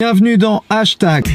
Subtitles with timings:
[0.00, 1.26] Bienvenue dans Hashtag.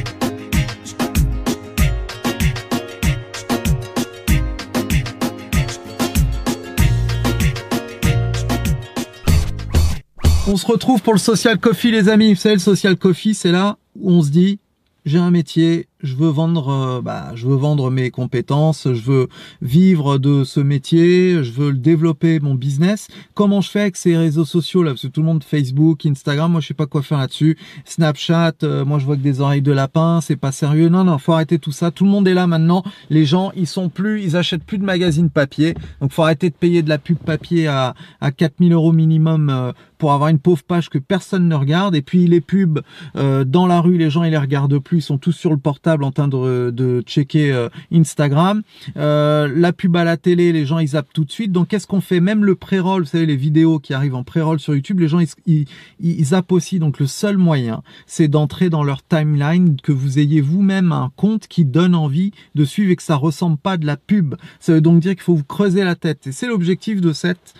[10.47, 12.33] On se retrouve pour le Social Coffee, les amis.
[12.33, 14.57] Vous savez, le Social Coffee, c'est là où on se dit,
[15.05, 19.27] j'ai un métier, je veux vendre, euh, bah, je veux vendre mes compétences, je veux
[19.61, 23.07] vivre de ce métier, je veux développer mon business.
[23.33, 24.91] Comment je fais avec ces réseaux sociaux là?
[24.91, 27.57] Parce que tout le monde Facebook, Instagram, moi je sais pas quoi faire là-dessus.
[27.85, 30.89] Snapchat, euh, moi je vois que des oreilles de lapin, c'est pas sérieux.
[30.89, 31.91] Non non, faut arrêter tout ça.
[31.91, 32.83] Tout le monde est là maintenant.
[33.09, 35.75] Les gens, ils sont plus, ils achètent plus de magazines papier.
[36.01, 39.71] Donc faut arrêter de payer de la pub papier à à 4000 euros minimum euh,
[39.97, 41.95] pour avoir une pauvre page que personne ne regarde.
[41.95, 42.81] Et puis les pubs
[43.15, 45.84] dans la rue, les gens ils les regardent plus, ils sont tous sur le portable
[45.87, 48.61] en train de, checker euh, Instagram.
[48.97, 51.51] Euh, la pub à la télé, les gens ils zappent tout de suite.
[51.51, 52.19] Donc qu'est-ce qu'on fait?
[52.19, 55.19] Même le pré-roll, vous savez les vidéos qui arrivent en pré-roll sur YouTube, les gens
[55.45, 55.65] ils,
[55.99, 56.79] ils, aussi.
[56.79, 61.47] Donc le seul moyen, c'est d'entrer dans leur timeline, que vous ayez vous-même un compte
[61.47, 64.35] qui donne envie de suivre et que ça ressemble pas de la pub.
[64.59, 66.27] Ça veut donc dire qu'il faut vous creuser la tête.
[66.27, 67.53] Et c'est l'objectif de cette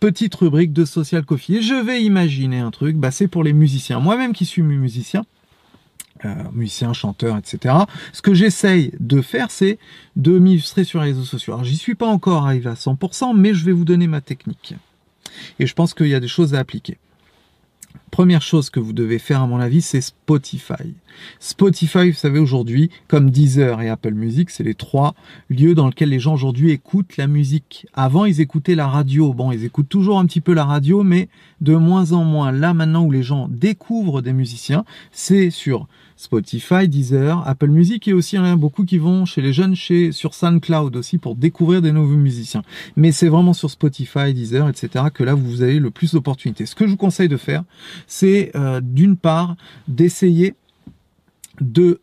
[0.00, 1.56] petite rubrique de Social Coffee.
[1.56, 4.00] Et je vais imaginer un truc, bah, c'est pour les musiciens.
[4.00, 5.24] Moi-même qui suis musicien,
[6.24, 7.74] euh, musicien, chanteur, etc.
[8.12, 9.78] Ce que j'essaye de faire, c'est
[10.16, 11.54] de m'illustrer sur les réseaux sociaux.
[11.54, 14.74] Alors, j'y suis pas encore arrivé à 100%, mais je vais vous donner ma technique.
[15.58, 16.98] Et je pense qu'il y a des choses à appliquer.
[18.10, 20.94] Première chose que vous devez faire, à mon avis, c'est Spotify.
[21.40, 25.14] Spotify, vous savez, aujourd'hui, comme Deezer et Apple Music, c'est les trois
[25.50, 27.86] lieux dans lesquels les gens aujourd'hui écoutent la musique.
[27.92, 29.34] Avant, ils écoutaient la radio.
[29.34, 31.28] Bon, ils écoutent toujours un petit peu la radio, mais
[31.60, 32.50] de moins en moins.
[32.50, 35.86] Là, maintenant, où les gens découvrent des musiciens, c'est sur
[36.18, 40.34] Spotify, Deezer, Apple Music et aussi a beaucoup qui vont chez les jeunes chez sur
[40.34, 42.62] SoundCloud aussi pour découvrir des nouveaux musiciens.
[42.96, 45.06] Mais c'est vraiment sur Spotify, Deezer, etc.
[45.14, 46.66] que là vous avez le plus d'opportunités.
[46.66, 47.62] Ce que je vous conseille de faire,
[48.08, 49.54] c'est euh, d'une part
[49.86, 50.54] d'essayer
[51.60, 52.00] de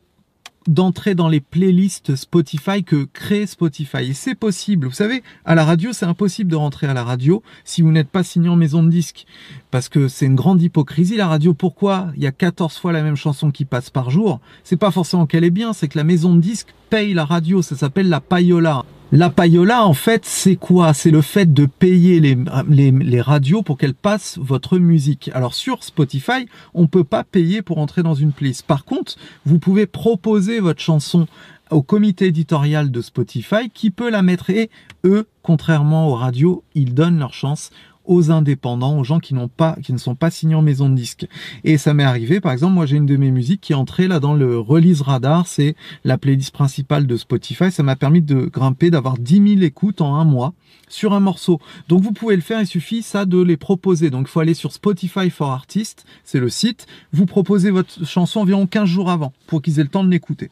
[0.68, 4.10] d'entrer dans les playlists Spotify que crée Spotify.
[4.10, 4.88] Et c'est possible.
[4.88, 8.10] Vous savez, à la radio, c'est impossible de rentrer à la radio si vous n'êtes
[8.10, 9.26] pas signé en maison de disque.
[9.72, 11.54] Parce que c'est une grande hypocrisie, la radio.
[11.54, 14.40] Pourquoi il y a 14 fois la même chanson qui passe par jour?
[14.64, 17.62] C'est pas forcément qu'elle est bien, c'est que la maison de disque paye la radio.
[17.62, 18.86] Ça s'appelle la payola.
[19.12, 20.94] La payola, en fait, c'est quoi?
[20.94, 25.30] C'est le fait de payer les, radios pour qu'elles passent votre musique.
[25.34, 28.66] Alors sur Spotify, on peut pas payer pour entrer dans une playlist.
[28.66, 29.16] Par contre,
[29.46, 31.28] vous pouvez proposer votre chanson
[31.70, 34.70] au comité éditorial de Spotify qui peut la mettre et
[35.04, 37.72] eux, contrairement aux radios, ils donnent leur chance
[38.08, 40.96] aux indépendants, aux gens qui n'ont pas, qui ne sont pas signés en maison de
[40.96, 41.28] disque.
[41.64, 44.08] Et ça m'est arrivé, par exemple, moi j'ai une de mes musiques qui est entrée
[44.08, 47.72] là dans le release radar, c'est la playlist principale de Spotify.
[47.72, 50.54] Ça m'a permis de grimper, d'avoir 10 000 écoutes en un mois
[50.88, 51.60] sur un morceau.
[51.88, 54.10] Donc vous pouvez le faire, il suffit ça de les proposer.
[54.10, 56.88] Donc il faut aller sur Spotify for Artists, c'est le site.
[57.12, 60.50] Vous proposez votre chanson environ 15 jours avant pour qu'ils aient le temps de l'écouter.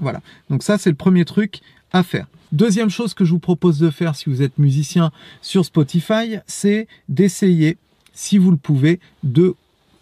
[0.00, 0.20] Voilà.
[0.50, 1.60] Donc ça c'est le premier truc
[1.92, 2.26] à faire.
[2.52, 5.10] Deuxième chose que je vous propose de faire si vous êtes musicien
[5.42, 7.76] sur Spotify, c'est d'essayer,
[8.12, 9.54] si vous le pouvez, de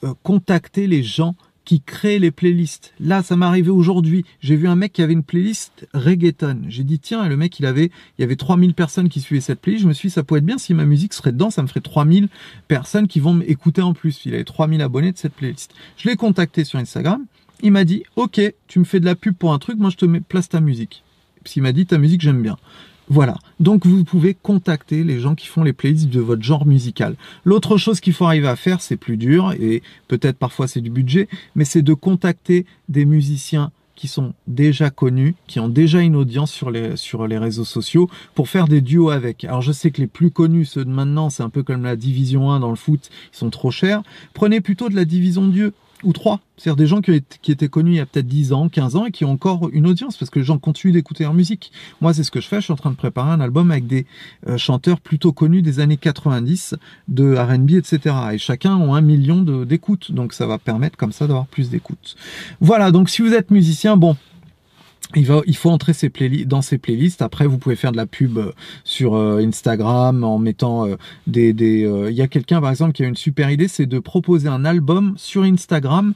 [0.05, 1.35] euh, contacter les gens
[1.65, 2.93] qui créent les playlists.
[3.01, 4.25] Là, ça m'est arrivé aujourd'hui.
[4.41, 6.65] J'ai vu un mec qui avait une playlist reggaeton.
[6.69, 9.61] J'ai dit, tiens, le mec, il avait, il y avait 3000 personnes qui suivaient cette
[9.61, 9.85] playlist.
[9.85, 11.51] Je me suis dit, ça pourrait être bien si ma musique serait dedans.
[11.51, 12.29] Ça me ferait 3000
[12.69, 14.27] personnes qui vont m'écouter en plus.
[14.27, 15.73] Il avait 3000 abonnés de cette playlist.
[15.97, 17.25] Je l'ai contacté sur Instagram.
[17.63, 19.79] Il m'a dit, OK, tu me fais de la pub pour un truc.
[19.79, 21.03] Moi, je te mets, place ta musique
[21.45, 22.57] s'il m'a dit ta musique j'aime bien.
[23.09, 23.37] Voilà.
[23.61, 27.17] Donc vous pouvez contacter les gens qui font les playlists de votre genre musical.
[27.45, 30.91] L'autre chose qu'il faut arriver à faire, c'est plus dur et peut-être parfois c'est du
[30.91, 36.17] budget, mais c'est de contacter des musiciens qui sont déjà connus, qui ont déjà une
[36.17, 39.45] audience sur les, sur les réseaux sociaux pour faire des duos avec.
[39.45, 41.97] Alors je sais que les plus connus, ceux de maintenant, c'est un peu comme la
[41.97, 44.03] division 1 dans le foot, ils sont trop chers.
[44.33, 45.73] Prenez plutôt de la division Dieu
[46.05, 46.41] ou trois.
[46.57, 47.13] C'est-à-dire des gens qui,
[47.51, 49.87] étaient connus il y a peut-être 10 ans, 15 ans et qui ont encore une
[49.87, 51.73] audience parce que les gens continuent d'écouter leur musique.
[52.01, 52.57] Moi, c'est ce que je fais.
[52.57, 54.07] Je suis en train de préparer un album avec des
[54.47, 56.77] euh, chanteurs plutôt connus des années 90,
[57.09, 58.15] de R&B, etc.
[58.33, 60.13] Et chacun ont un million d'écoutes.
[60.13, 62.17] Donc, ça va permettre comme ça d'avoir plus d'écoutes.
[62.61, 62.93] Voilà.
[62.93, 64.17] Donc, si vous êtes musicien, bon,
[65.15, 66.11] il, faut entrer ses
[66.47, 67.23] dans ces playlists.
[67.23, 68.53] Après, vous pouvez faire de la pub euh,
[68.85, 70.97] sur euh, Instagram en mettant euh,
[71.27, 71.53] des...
[71.53, 74.49] des il y a quelqu'un, par exemple, qui a une super idée, c'est de proposer
[74.49, 76.15] un album sur Instagram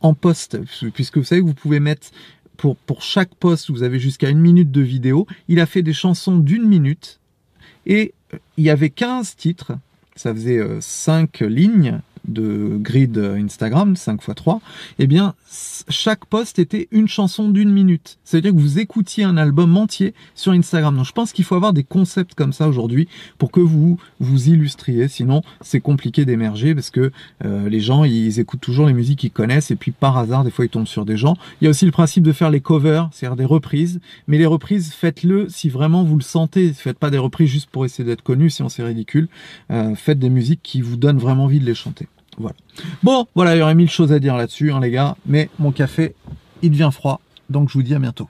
[0.00, 0.58] en post.
[0.94, 2.08] Puisque vous savez que vous pouvez mettre...
[2.56, 5.26] Pour, pour chaque post, vous avez jusqu'à une minute de vidéo.
[5.48, 7.18] Il a fait des chansons d'une minute
[7.86, 8.12] et
[8.58, 9.72] il y avait 15 titres
[10.14, 14.60] ça faisait 5 lignes de grid Instagram, 5 x 3,
[14.98, 15.34] eh bien,
[15.88, 18.18] chaque post était une chanson d'une minute.
[18.24, 20.96] C'est-à-dire que vous écoutiez un album entier sur Instagram.
[20.96, 23.08] Donc, je pense qu'il faut avoir des concepts comme ça aujourd'hui
[23.38, 25.08] pour que vous vous illustriez.
[25.08, 27.10] Sinon, c'est compliqué d'émerger parce que
[27.44, 30.50] euh, les gens, ils écoutent toujours les musiques qu'ils connaissent et puis par hasard, des
[30.50, 31.36] fois, ils tombent sur des gens.
[31.60, 34.00] Il y a aussi le principe de faire les covers, c'est-à-dire des reprises.
[34.28, 36.72] Mais les reprises, faites-le si vraiment vous le sentez.
[36.72, 39.28] Faites pas des reprises juste pour essayer d'être connu, sinon c'est ridicule.
[39.70, 42.06] Euh, faites des musiques qui vous donnent vraiment envie de les chanter.
[43.02, 45.16] Bon, voilà, il y aurait mille choses à dire là-dessus, hein, les gars.
[45.26, 46.14] Mais mon café,
[46.62, 47.20] il devient froid.
[47.48, 48.28] Donc je vous dis à bientôt.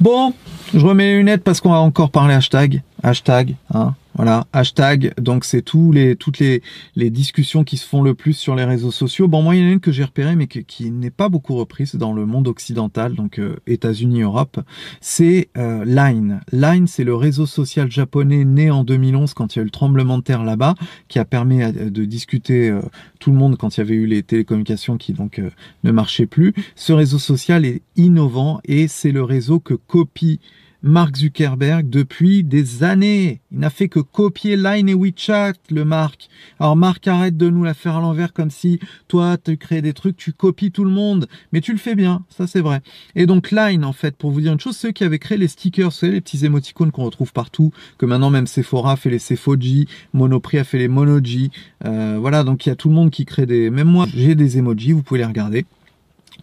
[0.00, 0.34] Bon,
[0.72, 2.82] je remets les lunettes parce qu'on va encore parler hashtag.
[3.02, 5.64] Hashtag, hein, voilà, hashtag, donc c'est
[5.94, 6.60] les, toutes les,
[6.94, 9.28] discussions qui se font le plus sur les réseaux sociaux.
[9.28, 11.54] Bon, moi, il y en a une que j'ai repérée, mais qui n'est pas beaucoup
[11.54, 14.60] reprise dans le monde occidental, donc euh, États-Unis, Europe.
[15.00, 16.42] C'est euh, Line.
[16.52, 19.70] Line, c'est le réseau social japonais né en 2011 quand il y a eu le
[19.70, 20.74] tremblement de terre là-bas,
[21.08, 22.78] qui a permis euh, de discuter
[23.20, 25.40] tout le monde quand il y avait eu les télécommunications qui donc
[25.82, 26.52] ne marchaient plus.
[26.74, 30.40] Ce réseau social est innovant et c'est le réseau que copie
[30.82, 33.40] Mark Zuckerberg depuis des années.
[33.52, 36.28] Il n'a fait que copier Line et WeChat, le Mark.
[36.58, 39.92] Alors Mark, arrête de nous la faire à l'envers comme si toi, tu crées des
[39.92, 41.28] trucs, tu copies tout le monde.
[41.52, 42.80] Mais tu le fais bien, ça c'est vrai.
[43.14, 45.48] Et donc Line, en fait, pour vous dire une chose, ceux qui avaient créé les
[45.48, 49.86] stickers, savez, les petits émoticônes qu'on retrouve partout, que maintenant même Sephora fait les Sephoji,
[50.14, 51.50] Monoprix a fait les Monoji.
[51.84, 53.68] Euh, voilà, donc il y a tout le monde qui crée des...
[53.68, 55.66] Même moi, j'ai des emojis, vous pouvez les regarder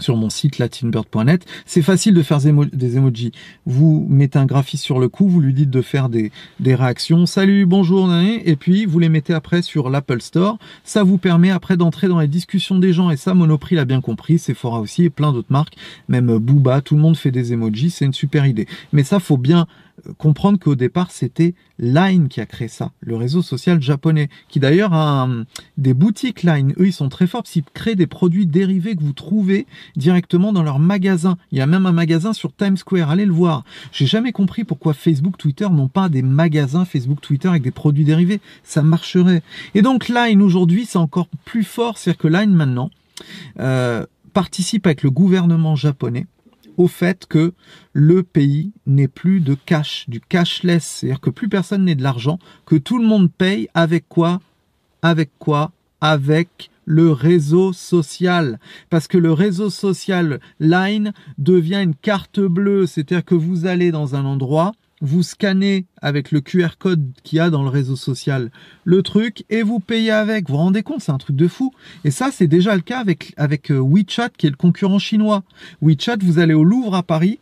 [0.01, 1.45] sur mon site latinbird.net.
[1.65, 3.31] C'est facile de faire des emojis.
[3.65, 7.65] Vous mettez un graphiste sur le coup, vous lui dites de faire des, réactions, salut,
[7.65, 10.57] bonjour, et puis vous les mettez après sur l'Apple Store.
[10.83, 14.01] Ça vous permet après d'entrer dans les discussions des gens, et ça, Monoprix l'a bien
[14.01, 15.75] compris, Sephora aussi, et plein d'autres marques,
[16.07, 18.67] même Booba, tout le monde fait des emojis, c'est une super idée.
[18.93, 19.67] Mais ça, faut bien
[20.17, 24.93] comprendre qu'au départ, c'était Line qui a créé ça, le réseau social japonais, qui d'ailleurs
[24.93, 25.27] a
[25.77, 26.73] des boutiques Line.
[26.79, 30.63] Eux, ils sont très forts qu'ils créent des produits dérivés que vous trouvez directement dans
[30.63, 31.37] leur magasin.
[31.51, 33.63] Il y a même un magasin sur Times Square, allez le voir.
[33.91, 38.05] J'ai jamais compris pourquoi Facebook, Twitter n'ont pas des magasins Facebook, Twitter avec des produits
[38.05, 38.41] dérivés.
[38.63, 39.41] Ça marcherait.
[39.75, 42.89] Et donc Line aujourd'hui, c'est encore plus fort, c'est-à-dire que Line maintenant
[43.59, 46.27] euh, participe avec le gouvernement japonais
[46.77, 47.53] au fait que
[47.93, 52.39] le pays n'ait plus de cash, du cashless, c'est-à-dire que plus personne n'ait de l'argent,
[52.65, 54.39] que tout le monde paye avec quoi?
[55.01, 55.71] Avec quoi?
[56.01, 58.59] Avec le réseau social.
[58.89, 64.15] Parce que le réseau social Line devient une carte bleue, c'est-à-dire que vous allez dans
[64.15, 64.71] un endroit,
[65.01, 68.51] vous scannez avec le QR code qu'il y a dans le réseau social
[68.83, 70.47] le truc et vous payez avec.
[70.47, 71.73] Vous vous rendez compte, c'est un truc de fou.
[72.03, 75.43] Et ça, c'est déjà le cas avec, avec euh, WeChat qui est le concurrent chinois.
[75.81, 77.39] WeChat, vous allez au Louvre à Paris,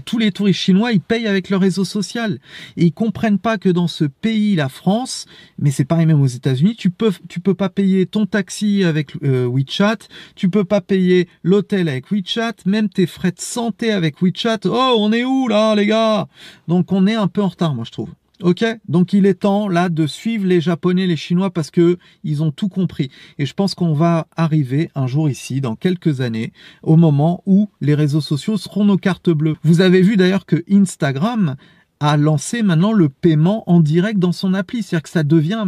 [0.00, 2.38] tous les touristes chinois, ils payent avec leur réseau social.
[2.76, 5.26] Et ils comprennent pas que dans ce pays, la France,
[5.58, 9.12] mais c'est pareil même aux États-Unis, tu peux, tu peux pas payer ton taxi avec
[9.22, 9.98] euh, WeChat,
[10.34, 14.60] tu peux pas payer l'hôtel avec WeChat, même tes frais de santé avec WeChat.
[14.64, 16.28] Oh, on est où là, les gars?
[16.68, 18.10] Donc on est un peu en retard, moi, je trouve.
[18.40, 22.42] Ok, donc il est temps là de suivre les Japonais, les Chinois parce que ils
[22.42, 23.10] ont tout compris.
[23.38, 26.52] Et je pense qu'on va arriver un jour ici, dans quelques années,
[26.82, 29.56] au moment où les réseaux sociaux seront nos cartes bleues.
[29.62, 31.56] Vous avez vu d'ailleurs que Instagram
[32.00, 34.82] a lancé maintenant le paiement en direct dans son appli.
[34.82, 35.64] C'est-à-dire que ça devient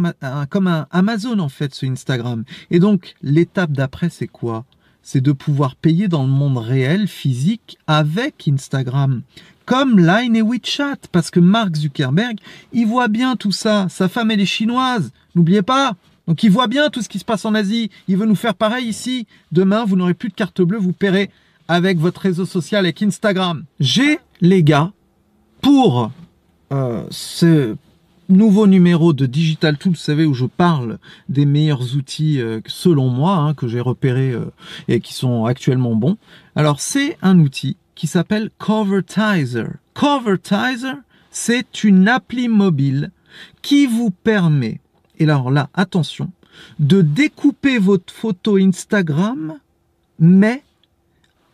[0.49, 2.43] comme un Amazon en fait, ce Instagram.
[2.71, 4.65] Et donc l'étape d'après, c'est quoi?
[5.01, 9.21] C'est de pouvoir payer dans le monde réel, physique, avec Instagram
[9.65, 12.37] comme Line et WeChat, parce que Mark Zuckerberg,
[12.73, 13.87] il voit bien tout ça.
[13.89, 15.95] Sa femme, elle est chinoise, n'oubliez pas.
[16.27, 17.91] Donc il voit bien tout ce qui se passe en Asie.
[18.07, 19.27] Il veut nous faire pareil ici.
[19.51, 21.29] Demain, vous n'aurez plus de carte bleue, vous paierez
[21.67, 23.63] avec votre réseau social, avec Instagram.
[23.79, 24.91] J'ai, les gars,
[25.61, 26.11] pour
[26.71, 27.75] euh, ce
[28.29, 30.97] nouveau numéro de Digital Tool, vous savez, où je parle
[31.29, 34.51] des meilleurs outils euh, selon moi, hein, que j'ai repérés euh,
[34.87, 36.17] et qui sont actuellement bons.
[36.55, 39.67] Alors c'est un outil qui s'appelle Covertizer.
[39.93, 40.95] Covertizer,
[41.31, 43.11] c'est une appli mobile
[43.61, 44.79] qui vous permet,
[45.17, 46.31] et alors là, attention,
[46.79, 49.55] de découper votre photo Instagram,
[50.19, 50.63] mais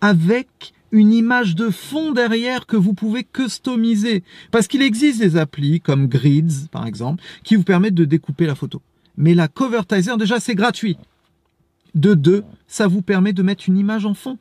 [0.02, 4.24] avec une image de fond derrière que vous pouvez customiser.
[4.52, 8.56] Parce qu'il existe des applis comme Grids, par exemple, qui vous permettent de découper la
[8.56, 8.82] photo.
[9.18, 10.98] Mais la Covertizer, déjà, c'est gratuit.
[11.96, 14.38] De deux, ça vous permet de mettre une image en fond.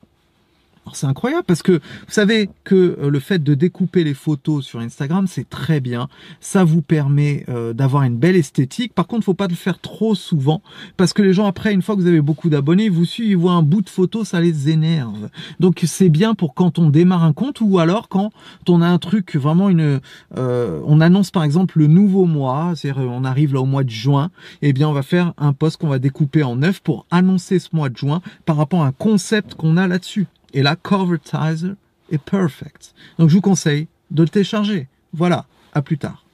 [0.92, 4.80] C'est incroyable parce que vous savez que euh, le fait de découper les photos sur
[4.80, 6.08] Instagram, c'est très bien.
[6.40, 8.94] Ça vous permet euh, d'avoir une belle esthétique.
[8.94, 10.62] Par contre, faut pas le faire trop souvent
[10.96, 13.36] parce que les gens après, une fois que vous avez beaucoup d'abonnés, vous suivent, ils
[13.36, 15.28] voient un bout de photo, ça les énerve.
[15.60, 18.30] Donc c'est bien pour quand on démarre un compte ou alors quand
[18.68, 20.00] on a un truc vraiment une,
[20.36, 23.90] euh, on annonce par exemple le nouveau mois, c'est-à-dire on arrive là au mois de
[23.90, 24.30] juin,
[24.62, 27.68] eh bien on va faire un post qu'on va découper en neuf pour annoncer ce
[27.72, 30.26] mois de juin par rapport à un concept qu'on a là-dessus.
[30.54, 31.74] Et la Covertizer
[32.10, 32.94] est perfect.
[33.18, 34.88] Donc je vous conseille de le télécharger.
[35.12, 36.24] Voilà, à plus tard.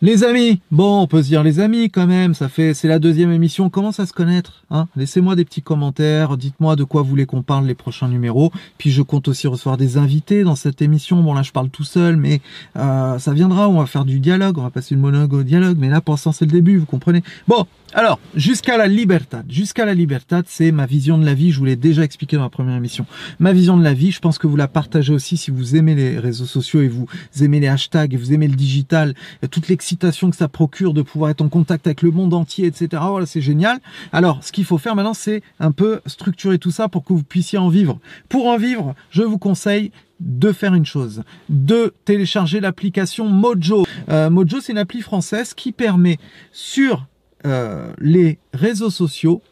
[0.00, 3.00] Les amis, bon, on peut se dire les amis quand même, ça fait, c'est la
[3.00, 4.86] deuxième émission, on commence à se connaître, hein?
[4.94, 8.92] Laissez-moi des petits commentaires, dites-moi de quoi vous voulez qu'on parle les prochains numéros, puis
[8.92, 12.16] je compte aussi recevoir des invités dans cette émission, bon là je parle tout seul,
[12.16, 12.40] mais
[12.76, 15.78] euh, ça viendra, on va faire du dialogue, on va passer le monologue au dialogue,
[15.80, 17.24] mais là pour l'instant c'est le début, vous comprenez?
[17.48, 19.46] Bon, alors, jusqu'à la libertad.
[19.48, 21.52] Jusqu'à la libertad, c'est ma vision de la vie.
[21.52, 23.06] Je vous l'ai déjà expliqué dans la première émission.
[23.38, 25.94] Ma vision de la vie, je pense que vous la partagez aussi si vous aimez
[25.94, 27.06] les réseaux sociaux et vous
[27.40, 29.14] aimez les hashtags et vous aimez le digital,
[29.50, 33.02] toute l'excitation que ça procure de pouvoir être en contact avec le monde entier, etc.
[33.08, 33.78] Voilà, c'est génial.
[34.12, 37.22] Alors, ce qu'il faut faire maintenant, c'est un peu structurer tout ça pour que vous
[37.22, 37.98] puissiez en vivre.
[38.28, 43.86] Pour en vivre, je vous conseille de faire une chose, de télécharger l'application Mojo.
[44.08, 46.18] Euh, Mojo, c'est une appli française qui permet
[46.52, 47.06] sur
[47.46, 49.42] euh, les réseaux sociaux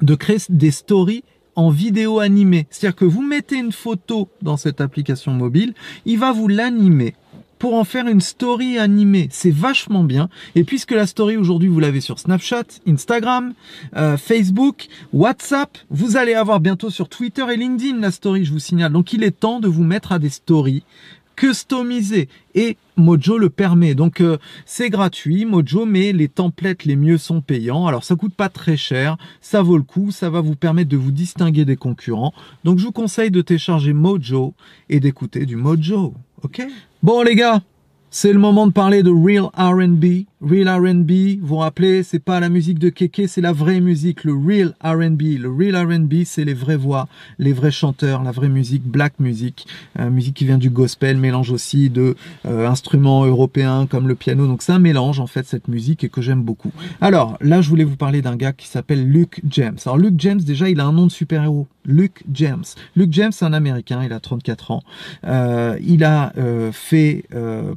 [0.00, 2.66] de créer des stories en vidéo animée.
[2.70, 5.74] C'est-à-dire que vous mettez une photo dans cette application mobile,
[6.06, 7.14] il va vous l'animer
[7.62, 9.28] pour en faire une story animée.
[9.30, 10.28] C'est vachement bien.
[10.56, 13.54] Et puisque la story aujourd'hui, vous l'avez sur Snapchat, Instagram,
[13.96, 18.58] euh, Facebook, WhatsApp, vous allez avoir bientôt sur Twitter et LinkedIn la story, je vous
[18.58, 18.90] signale.
[18.90, 20.82] Donc il est temps de vous mettre à des stories
[21.42, 23.96] customisé et Mojo le permet.
[23.96, 27.88] Donc euh, c'est gratuit Mojo mais les templates les mieux sont payants.
[27.88, 30.96] Alors ça coûte pas très cher, ça vaut le coup, ça va vous permettre de
[30.96, 32.32] vous distinguer des concurrents.
[32.62, 34.54] Donc je vous conseille de télécharger Mojo
[34.88, 36.14] et d'écouter du Mojo.
[36.44, 36.62] OK?
[37.02, 37.60] Bon les gars,
[38.08, 40.26] c'est le moment de parler de real R&B.
[40.42, 44.24] Real R&B, vous vous rappelez, c'est pas la musique de Keke, c'est la vraie musique,
[44.24, 45.38] le real R&B.
[45.38, 47.06] Le real R&B, c'est les vraies voix,
[47.38, 49.68] les vrais chanteurs, la vraie musique, black music,
[50.00, 54.48] euh, musique qui vient du gospel, mélange aussi de euh, instruments européens comme le piano.
[54.48, 56.72] Donc c'est un mélange en fait cette musique et que j'aime beaucoup.
[57.00, 59.78] Alors là, je voulais vous parler d'un gars qui s'appelle Luke James.
[59.86, 61.68] Alors Luke James, déjà, il a un nom de super-héros.
[61.84, 62.64] Luke James.
[62.94, 64.82] Luke James, c'est un Américain, il a 34 ans.
[65.24, 66.32] Euh, il a
[66.72, 67.24] fait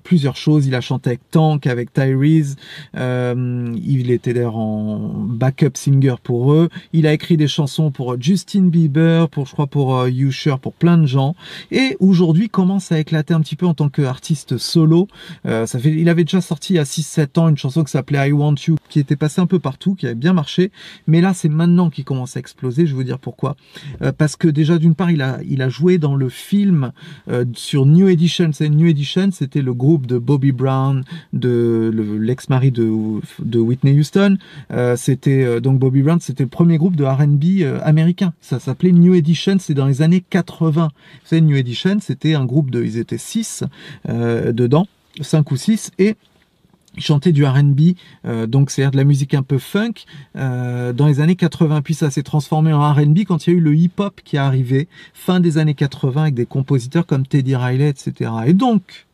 [0.03, 0.67] plusieurs choses.
[0.67, 2.54] Il a chanté avec Tank, avec Tyrese,
[2.95, 6.69] euh, il était d'ailleurs en backup singer pour eux.
[6.93, 10.73] Il a écrit des chansons pour Justin Bieber, pour je crois pour euh, Usher, pour
[10.73, 11.35] plein de gens.
[11.71, 15.07] Et aujourd'hui commence à éclater un petit peu en tant qu'artiste solo.
[15.45, 18.75] Euh, il avait déjà sorti a 6-7 ans une chanson qui s'appelait I Want You,
[18.89, 20.71] qui était passée un peu partout, qui avait bien marché.
[21.07, 22.85] Mais là, c'est maintenant qu'il commence à exploser.
[22.85, 23.55] Je vais vous dire pourquoi.
[24.17, 26.91] parce que déjà d'une part, il a, il a joué dans le film
[27.53, 28.51] sur New Edition.
[28.53, 34.37] C'est New Edition, c'était le groupe de Bobby Brown, de l'ex mari de, Whitney Houston.
[34.71, 38.33] Euh, c'était euh, donc Bobby Brown, c'était le premier groupe de R&B euh, américain.
[38.41, 40.89] Ça s'appelait New Edition, c'est dans les années 80.
[40.93, 43.63] Vous savez, New Edition, c'était un groupe de, ils étaient six
[44.07, 44.87] dedans,
[45.21, 46.15] cinq ou six, et
[46.97, 47.95] chantaient du R&B,
[48.47, 49.93] donc c'est-à-dire de la musique un peu funk,
[50.33, 51.81] dans les années 80.
[51.81, 54.39] Puis ça s'est transformé en R&B quand il y a eu le hip-hop qui est
[54.39, 58.31] arrivé, fin des années 80, avec des compositeurs comme Teddy Riley, etc.
[58.47, 59.05] Et donc,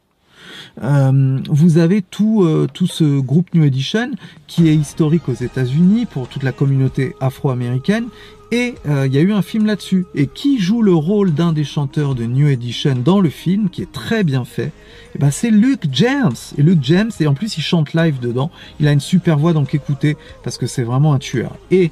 [0.77, 4.11] vous avez tout, euh, tout ce groupe New Edition
[4.47, 8.05] qui est historique aux États-Unis pour toute la communauté afro-américaine.
[8.53, 10.05] Et euh, il y a eu un film là-dessus.
[10.13, 13.81] Et qui joue le rôle d'un des chanteurs de New Edition dans le film, qui
[13.81, 14.73] est très bien fait
[15.15, 16.35] eh ben C'est Luke James.
[16.57, 18.51] Et Luke James, et en plus il chante live dedans.
[18.79, 21.55] Il a une super voix, donc écoutez, parce que c'est vraiment un tueur.
[21.71, 21.91] Et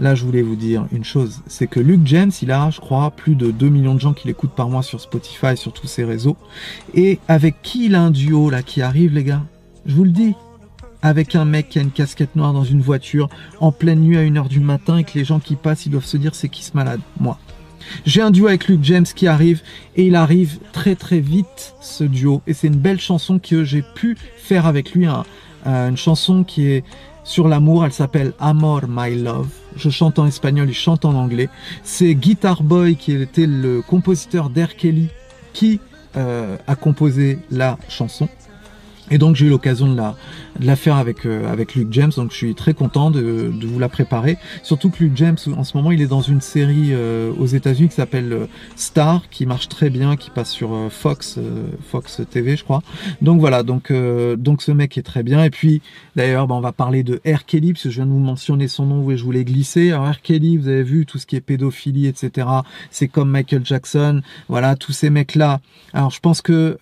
[0.00, 3.10] Là, je voulais vous dire une chose, c'est que Luke James, il a, je crois,
[3.10, 6.04] plus de 2 millions de gens qui l'écoutent par mois sur Spotify, sur tous ses
[6.04, 6.38] réseaux.
[6.94, 9.42] Et avec qui il a un duo là qui arrive, les gars?
[9.84, 10.34] Je vous le dis.
[11.02, 13.28] Avec un mec qui a une casquette noire dans une voiture,
[13.60, 16.04] en pleine nuit à 1h du matin, et que les gens qui passent, ils doivent
[16.04, 17.00] se dire c'est qui ce malade?
[17.20, 17.38] Moi.
[18.06, 19.62] J'ai un duo avec Luke James qui arrive
[19.96, 23.82] et il arrive très très vite ce duo et c'est une belle chanson que j'ai
[23.82, 25.06] pu faire avec lui,
[25.64, 26.84] une chanson qui est
[27.24, 29.48] sur l'amour, elle s'appelle Amor My Love.
[29.76, 31.48] Je chante en espagnol, il chante en anglais.
[31.82, 35.08] C'est Guitar Boy qui était le compositeur d'Air Kelly
[35.52, 35.80] qui
[36.16, 38.28] euh, a composé la chanson.
[39.10, 40.14] Et donc j'ai eu l'occasion de la,
[40.60, 43.66] de la faire avec euh, avec Luke James, donc je suis très content de, de,
[43.66, 44.38] vous la préparer.
[44.62, 47.88] Surtout que Luke James, en ce moment, il est dans une série euh, aux États-Unis
[47.88, 51.38] qui s'appelle euh, Star, qui marche très bien, qui passe sur Fox
[51.88, 52.82] Fox TV, je crois.
[53.20, 53.92] Donc voilà, donc
[54.36, 55.42] donc ce mec est très bien.
[55.42, 55.82] Et puis
[56.14, 57.44] d'ailleurs, bah, on va parler de R.
[57.46, 59.90] Kelly, parce que je viens de vous mentionner son nom et je voulais glisser.
[59.90, 60.20] Alors R.
[60.22, 62.46] Kelly, vous avez vu tout ce qui est pédophilie, etc.
[62.90, 65.60] C'est comme Michael Jackson, voilà, tous ces mecs là.
[65.92, 66.78] Alors je pense que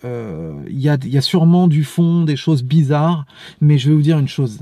[0.69, 3.27] il y a il y a sûrement du fond des choses bizarres,
[3.61, 4.61] mais je vais vous dire une chose.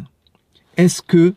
[0.77, 1.35] Est-ce que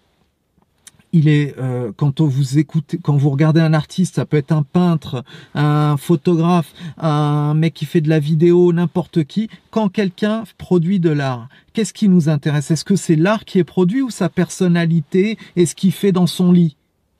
[1.11, 4.63] il est euh, quand vous écoutez, quand vous regardez un artiste, ça peut être un
[4.63, 5.23] peintre,
[5.55, 9.49] un photographe, un mec qui fait de la vidéo, n'importe qui.
[9.71, 12.71] Quand quelqu'un produit de l'art, qu'est-ce qui nous intéresse?
[12.71, 16.27] Est-ce que c'est l'art qui est produit ou sa personnalité et ce qu'il fait dans
[16.27, 16.75] son lit?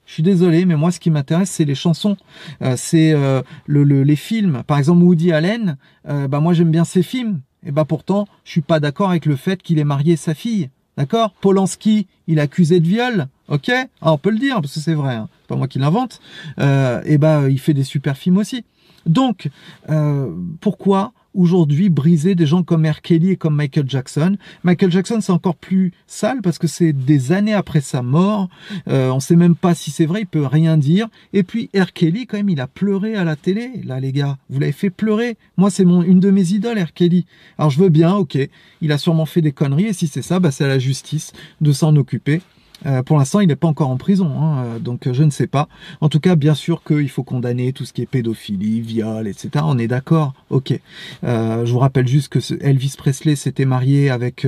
[0.06, 2.16] Je suis désolé, mais moi, ce qui m'intéresse, c'est les chansons,
[2.62, 4.62] euh, c'est euh, le, les films.
[4.66, 7.40] Par exemple, Woody Allen, bah moi, j'aime bien ses films.
[7.64, 10.70] Et bah pourtant, je suis pas d'accord avec le fait qu'il ait marié sa fille.
[10.96, 11.32] D'accord?
[11.40, 13.28] Polanski, il accusé de viol.
[13.48, 13.70] Ok?
[13.70, 15.14] Ah, On peut le dire, parce que c'est vrai.
[15.14, 15.28] Hein.
[15.48, 16.20] pas moi qui l'invente.
[16.58, 18.64] Euh, et bah, il fait des super films aussi.
[19.06, 19.48] Donc,
[19.88, 23.02] euh, pourquoi aujourd'hui briser des gens comme R.
[23.02, 24.36] Kelly et comme Michael Jackson.
[24.64, 28.48] Michael Jackson, c'est encore plus sale parce que c'est des années après sa mort.
[28.88, 31.08] Euh, on sait même pas si c'est vrai, il peut rien dire.
[31.32, 31.92] Et puis R.
[31.92, 33.70] Kelly, quand même, il a pleuré à la télé.
[33.84, 35.36] Là, les gars, vous l'avez fait pleurer.
[35.56, 36.92] Moi, c'est mon une de mes idoles, R.
[36.92, 37.26] Kelly.
[37.58, 38.38] Alors, je veux bien, ok.
[38.80, 41.32] Il a sûrement fait des conneries et si c'est ça, bah, c'est à la justice
[41.60, 42.40] de s'en occuper.
[42.86, 45.30] Euh, pour l'instant, il n'est pas encore en prison, hein, euh, donc euh, je ne
[45.30, 45.68] sais pas.
[46.00, 49.50] En tout cas, bien sûr qu'il faut condamner tout ce qui est pédophilie, viol, etc.
[49.64, 50.78] On est d'accord, ok.
[51.22, 54.46] je vous rappelle juste que Elvis Presley s'était marié avec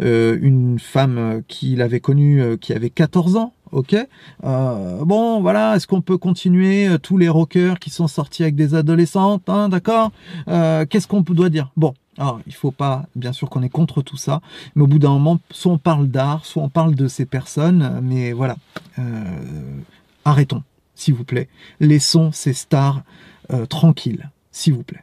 [0.00, 3.54] une femme qu'il avait connue qui avait 14 ans.
[3.72, 3.96] Ok.
[4.42, 5.76] bon, voilà.
[5.76, 10.12] Est-ce qu'on peut continuer tous les rockers qui sont sortis avec des adolescentes, hein, d'accord?
[10.46, 11.70] Qu'est-ce qu'on doit dire?
[11.76, 14.42] Bon, alors, il faut pas, bien sûr qu'on est contre tout ça,
[14.74, 17.98] mais au bout d'un moment, soit on parle d'art, soit on parle de ces personnes,
[18.02, 18.56] mais voilà,
[18.98, 19.24] euh,
[20.26, 20.62] arrêtons,
[20.94, 21.48] s'il vous plaît.
[21.80, 23.02] Laissons ces stars
[23.54, 25.02] euh, tranquilles, s'il vous plaît.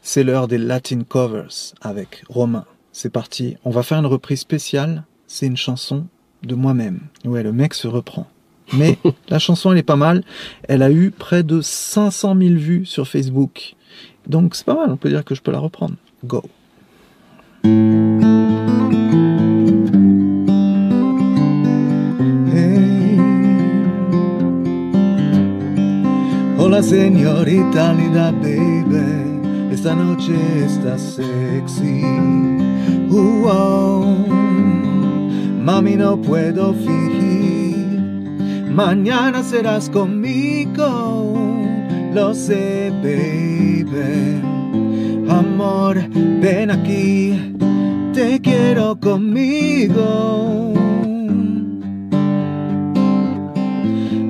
[0.00, 2.66] C'est l'heure des Latin covers avec Romain.
[2.92, 6.06] C'est parti, on va faire une reprise spéciale, c'est une chanson
[6.44, 7.00] de moi-même.
[7.24, 8.28] Ouais, le mec se reprend.
[8.74, 8.96] Mais
[9.28, 10.22] la chanson, elle est pas mal.
[10.68, 13.74] Elle a eu près de 500 000 vues sur Facebook.
[14.28, 15.96] Donc c'est pas mal, on peut dire que je peux la reprendre.
[16.22, 16.42] Go.
[26.58, 30.34] Hola señorita linda baby, esta noche
[30.64, 32.02] está sexy.
[33.10, 34.26] Uh
[35.62, 37.86] Mami no puedo fingir,
[38.72, 41.34] mañana serás conmigo,
[42.12, 44.57] lo sé baby
[45.28, 45.96] Amor,
[46.40, 47.54] ven aquí,
[48.12, 50.72] te quiero conmigo.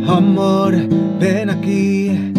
[0.06, 0.74] Amor,
[1.20, 2.32] ven aquí,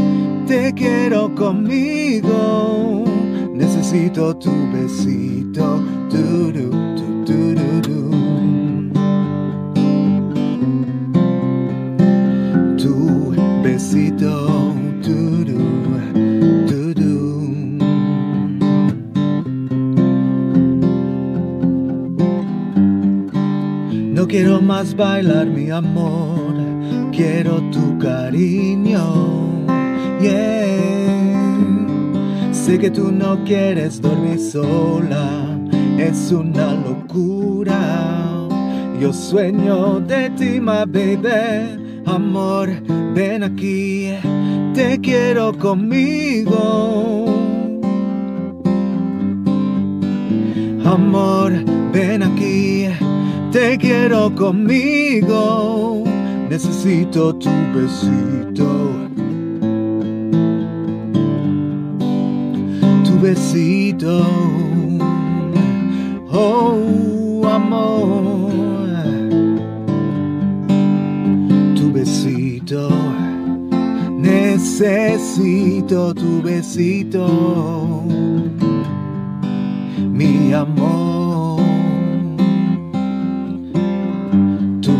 [0.47, 3.05] te quiero conmigo.
[3.53, 5.83] Necesito tu besito.
[6.09, 7.08] Tu
[24.95, 26.53] bailar mi amor,
[27.11, 29.67] quiero tu cariño.
[30.21, 30.79] Yeah.
[32.53, 35.59] Sé que tú no quieres dormir sola,
[35.97, 38.47] es una locura.
[39.01, 42.03] Yo sueño de ti, my baby.
[42.05, 42.69] Amor,
[43.13, 44.13] ven aquí,
[44.73, 47.25] te quiero conmigo.
[50.85, 51.51] Amor,
[51.91, 52.87] ven aquí
[53.51, 56.03] te quiero conmigo,
[56.49, 58.67] necesito tu besito.
[63.03, 64.23] Tu besito,
[66.31, 68.51] oh amor.
[71.75, 72.89] Tu besito,
[74.17, 77.27] necesito tu besito,
[79.97, 81.08] mi amor.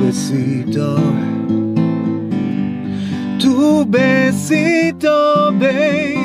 [0.10, 0.96] Besito,
[3.40, 6.19] tu besito, baby.